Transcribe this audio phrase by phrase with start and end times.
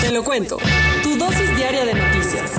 [0.00, 0.56] Te lo cuento.
[1.02, 2.58] Tu dosis diaria de noticias.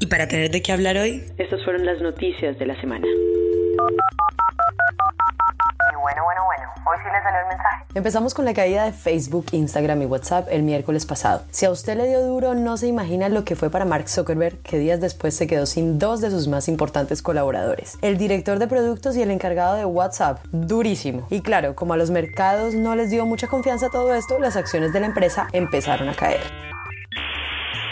[0.00, 3.06] Y para tener de qué hablar hoy, Estas fueron las noticias de la semana.
[6.94, 7.84] Hoy sí le salió el mensaje.
[7.94, 11.42] Empezamos con la caída de Facebook, Instagram y WhatsApp el miércoles pasado.
[11.50, 14.58] Si a usted le dio duro, no se imagina lo que fue para Mark Zuckerberg,
[14.58, 17.98] que días después se quedó sin dos de sus más importantes colaboradores.
[18.02, 21.26] El director de productos y el encargado de WhatsApp, durísimo.
[21.30, 24.92] Y claro, como a los mercados no les dio mucha confianza todo esto, las acciones
[24.92, 26.73] de la empresa empezaron a caer.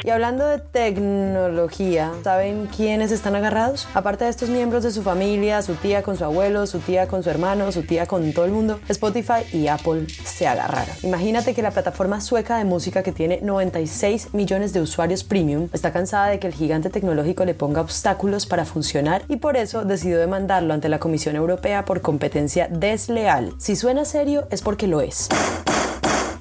[0.04, 3.86] Y hablando de tecnología, ¿saben quiénes están agarrados?
[3.94, 7.22] Aparte de estos miembros de su familia, su tía con su abuelo, su tía con
[7.22, 10.96] su hermano, su tía con todo el mundo, Spotify y Apple se agarraron.
[11.04, 15.92] Imagínate que la plataforma sueca de música que tiene 96 millones de usuarios premium está
[15.92, 20.18] cansada de que el gigante tecnológico le ponga obstáculos para funcionar y por eso decidió
[20.18, 23.54] demandarlo ante la Comisión Europea por competencia desleal.
[23.58, 25.28] Si suena serio es porque lo es.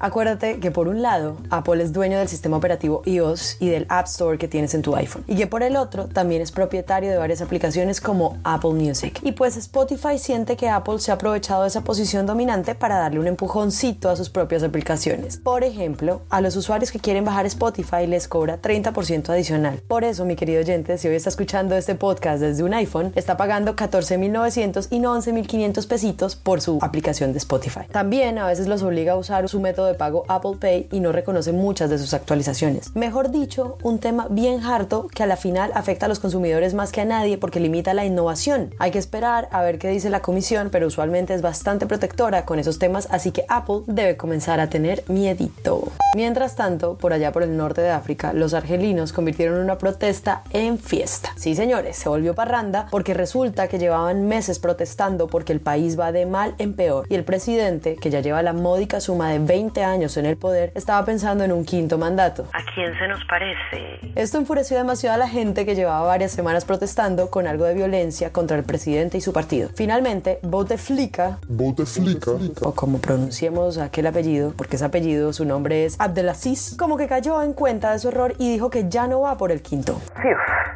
[0.04, 4.08] Acuérdate que por un lado, Apple es dueño del sistema operativo iOS y del App
[4.08, 5.24] Store que tienes en tu iPhone.
[5.28, 9.20] Y que por el otro, también es propietario de varias aplicaciones como Apple Music.
[9.22, 13.20] Y pues Spotify siente que Apple se ha aprovechado de esa posición dominante para darle
[13.20, 15.38] un empujoncito a sus propias aplicaciones.
[15.38, 19.84] Por ejemplo, a los usuarios que quieren bajar Spotify les cobra 30% adicional.
[19.88, 23.38] Por eso, mi querido oyente, si hoy está escuchando este podcast desde un iPhone, está
[23.38, 27.82] pagando 14.900 y no 11.500 pesitos por su aplicación de Spotify.
[27.92, 31.12] También a veces los obliga a usar su método de pago Apple Pay y no
[31.12, 32.96] reconoce muchas de sus actualizaciones.
[32.96, 36.92] Mejor dicho, un tema bien harto que a la final afecta a los consumidores más
[36.92, 38.74] que a nadie porque limita la innovación.
[38.80, 42.60] Hay que esperar a ver qué dice la comisión, pero usualmente es bastante protectora con
[42.60, 45.92] esos temas, así que Apple debe comenzar a tener miedito.
[46.16, 50.78] Mientras tanto, por allá por el norte de África, los argelinos convirtieron una protesta en
[50.78, 51.32] fiesta.
[51.36, 56.12] Sí, señores, se volvió parranda porque resulta que llevaban meses protestando porque el país va
[56.12, 59.81] de mal en peor y el presidente, que ya lleva la módica suma de 20
[59.84, 62.48] años en el poder, estaba pensando en un quinto mandato.
[62.54, 64.00] ¿A quién se nos parece?
[64.16, 68.32] Esto enfureció demasiado a la gente que llevaba varias semanas protestando con algo de violencia
[68.32, 69.70] contra el presidente y su partido.
[69.76, 72.32] Finalmente, Bouteflika, Bouteflika.
[72.62, 77.42] o como pronunciemos aquel apellido, porque ese apellido, su nombre es Abdelaziz, como que cayó
[77.42, 80.00] en cuenta de su error y dijo que ya no va por el quinto.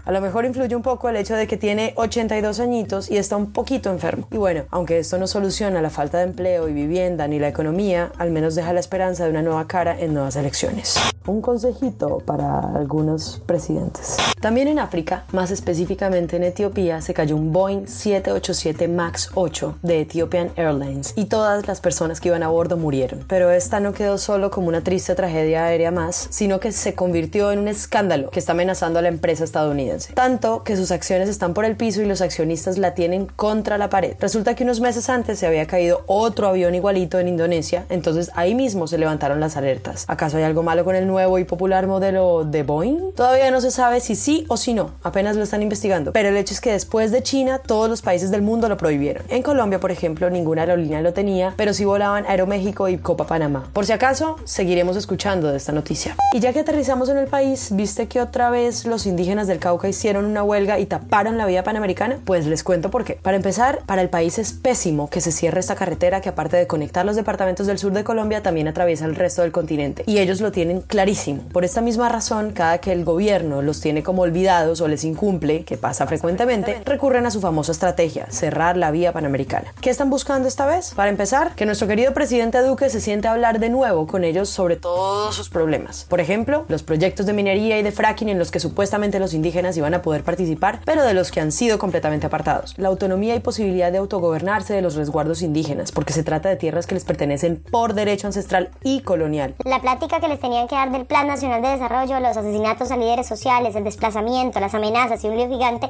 [0.05, 3.37] A lo mejor influye un poco el hecho de que tiene 82 añitos y está
[3.37, 4.27] un poquito enfermo.
[4.31, 8.11] Y bueno, aunque esto no soluciona la falta de empleo y vivienda ni la economía,
[8.19, 10.95] al menos deja la esperanza de una nueva cara en nuevas elecciones.
[11.25, 14.17] Un consejito para algunos presidentes.
[14.39, 20.01] También en África, más específicamente en Etiopía, se cayó un Boeing 787 MAX 8 de
[20.01, 23.25] Ethiopian Airlines y todas las personas que iban a bordo murieron.
[23.27, 27.51] Pero esta no quedó solo como una triste tragedia aérea más, sino que se convirtió
[27.51, 29.94] en un escándalo que está amenazando a la empresa estadounidense.
[30.13, 33.89] Tanto que sus acciones están por el piso y los accionistas la tienen contra la
[33.89, 34.15] pared.
[34.19, 38.55] Resulta que unos meses antes se había caído otro avión igualito en Indonesia, entonces ahí
[38.55, 40.05] mismo se levantaron las alertas.
[40.07, 43.13] ¿Acaso hay algo malo con el nuevo y popular modelo de Boeing?
[43.15, 46.11] Todavía no se sabe si sí o si no, apenas lo están investigando.
[46.11, 49.23] Pero el hecho es que después de China, todos los países del mundo lo prohibieron.
[49.29, 53.69] En Colombia, por ejemplo, ninguna aerolínea lo tenía, pero sí volaban Aeroméxico y Copa Panamá.
[53.73, 56.15] Por si acaso, seguiremos escuchando de esta noticia.
[56.33, 59.84] Y ya que aterrizamos en el país, ¿viste que otra vez los indígenas del Cauca
[59.87, 62.19] hicieron una huelga y taparon la vía panamericana?
[62.25, 63.13] Pues les cuento por qué.
[63.21, 66.67] Para empezar, para el país es pésimo que se cierre esta carretera que aparte de
[66.67, 70.03] conectar los departamentos del sur de Colombia, también atraviesa el resto del continente.
[70.07, 71.43] Y ellos lo tienen clarísimo.
[71.51, 75.63] Por esta misma razón, cada que el gobierno los tiene como olvidados o les incumple,
[75.63, 79.73] que pasa frecuentemente, recurren a su famosa estrategia, cerrar la vía panamericana.
[79.81, 80.93] ¿Qué están buscando esta vez?
[80.95, 84.49] Para empezar, que nuestro querido presidente Duque se siente a hablar de nuevo con ellos
[84.49, 86.05] sobre todos sus problemas.
[86.09, 89.74] Por ejemplo, los proyectos de minería y de fracking en los que supuestamente los indígenas
[89.77, 92.73] iban a poder participar, pero de los que han sido completamente apartados.
[92.77, 96.87] La autonomía y posibilidad de autogobernarse de los resguardos indígenas, porque se trata de tierras
[96.87, 99.55] que les pertenecen por derecho ancestral y colonial.
[99.63, 102.97] La plática que les tenían que dar del Plan Nacional de Desarrollo, los asesinatos a
[102.97, 105.89] líderes sociales, el desplazamiento, las amenazas y un lío gigante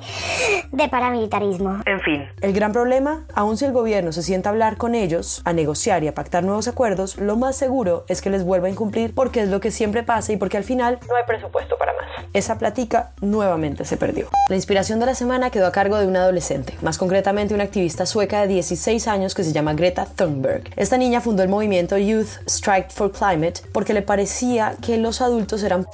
[0.71, 1.81] de paramilitarismo.
[1.85, 5.41] En fin, El gran problema, aun si el gobierno se sienta a hablar con ellos,
[5.45, 8.71] a negociar y a pactar nuevos acuerdos, lo más seguro es que les vuelva a
[8.71, 11.93] incumplir porque es lo que siempre pasa y porque al final no hay presupuesto para
[11.93, 12.05] más.
[12.33, 13.74] Esa platica nuevamente.
[13.83, 14.29] Se perdió.
[14.47, 18.05] La inspiración de la semana quedó a cargo de una adolescente, más concretamente una activista
[18.05, 20.63] sueca de 16 años que se llama Greta Thunberg.
[20.75, 25.63] Esta niña fundó el movimiento Youth Strike for Climate porque le parecía que los adultos
[25.63, 25.87] eran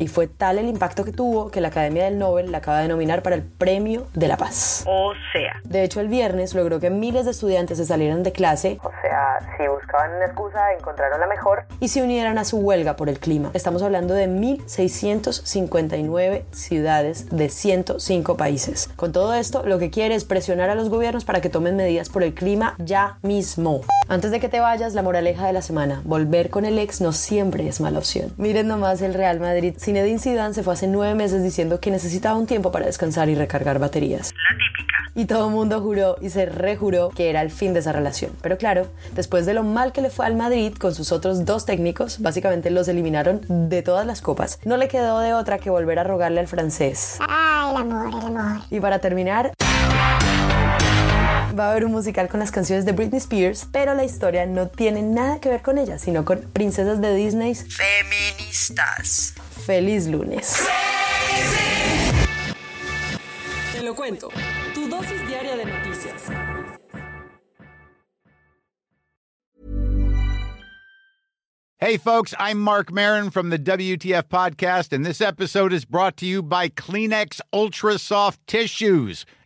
[0.00, 2.88] y fue tal el impacto que tuvo que la Academia del Nobel la acaba de
[2.88, 4.84] nominar para el Premio de la Paz.
[4.86, 5.60] O sea.
[5.64, 8.78] De hecho, el viernes logró que miles de estudiantes se salieran de clase.
[8.82, 11.64] O sea, si buscaban una excusa, encontraron la mejor.
[11.80, 13.50] Y se unieran a su huelga por el clima.
[13.54, 18.90] Estamos hablando de 1.659 ciudades de 105 países.
[18.96, 22.08] Con todo esto, lo que quiere es presionar a los gobiernos para que tomen medidas
[22.08, 23.80] por el clima ya mismo.
[24.08, 26.00] Antes de que te vayas, la moraleja de la semana.
[26.04, 28.32] Volver con el ex no siempre es mala opción.
[28.36, 32.38] Miren nomás el Real Madrid Zinedine Zidane se fue hace nueve meses diciendo que necesitaba
[32.38, 34.32] un tiempo para descansar y recargar baterías.
[35.18, 38.30] Y todo el mundo juró y se rejuró que era el fin de esa relación.
[38.40, 38.86] Pero claro,
[39.16, 42.70] después de lo mal que le fue al Madrid con sus otros dos técnicos, básicamente
[42.70, 46.38] los eliminaron de todas las copas, no le quedó de otra que volver a rogarle
[46.38, 47.18] al francés.
[47.18, 48.62] Ay, el amor, el amor.
[48.70, 49.52] Y para terminar,
[51.58, 54.68] va a haber un musical con las canciones de Britney Spears, pero la historia no
[54.68, 59.34] tiene nada que ver con ella, sino con princesas de Disney Feministas.
[59.66, 60.62] Feliz lunes.
[63.88, 64.28] Lo cuento.
[64.74, 66.28] Tu dosis diaria de noticias.
[71.80, 76.26] Hey, folks, I'm Mark Marin from the WTF Podcast, and this episode is brought to
[76.26, 79.24] you by Kleenex Ultra Soft Tissues,